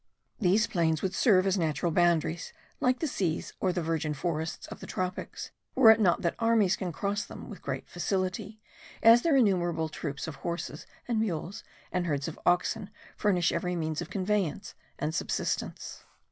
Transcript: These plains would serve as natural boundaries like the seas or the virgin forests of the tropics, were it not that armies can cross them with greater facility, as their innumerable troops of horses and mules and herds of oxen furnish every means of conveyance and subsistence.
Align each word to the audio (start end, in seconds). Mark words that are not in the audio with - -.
These 0.39 0.65
plains 0.65 1.03
would 1.03 1.13
serve 1.13 1.45
as 1.45 1.59
natural 1.59 1.91
boundaries 1.91 2.53
like 2.79 2.97
the 3.01 3.07
seas 3.07 3.53
or 3.59 3.71
the 3.71 3.83
virgin 3.83 4.15
forests 4.15 4.65
of 4.69 4.79
the 4.79 4.87
tropics, 4.87 5.51
were 5.75 5.91
it 5.91 5.99
not 5.99 6.23
that 6.23 6.33
armies 6.39 6.75
can 6.75 6.91
cross 6.91 7.23
them 7.23 7.49
with 7.51 7.61
greater 7.61 7.85
facility, 7.85 8.59
as 9.03 9.21
their 9.21 9.35
innumerable 9.37 9.89
troops 9.89 10.27
of 10.27 10.37
horses 10.37 10.87
and 11.07 11.19
mules 11.19 11.63
and 11.91 12.07
herds 12.07 12.27
of 12.27 12.39
oxen 12.47 12.89
furnish 13.15 13.51
every 13.51 13.75
means 13.75 14.01
of 14.01 14.09
conveyance 14.09 14.73
and 14.97 15.13
subsistence. 15.13 16.03